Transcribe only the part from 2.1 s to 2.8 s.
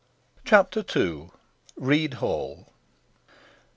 HALL.